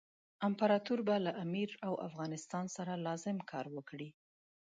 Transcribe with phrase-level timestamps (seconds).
[0.47, 4.09] امپراطور به له امیر او افغانستان سره لازم کار وکړي.